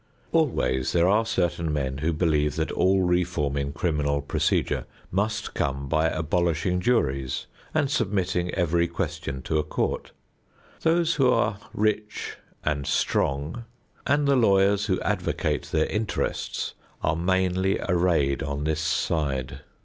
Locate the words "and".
7.71-7.87, 12.65-12.87, 14.07-14.27